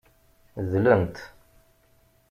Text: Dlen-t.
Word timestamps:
Dlen-t. 0.69 1.17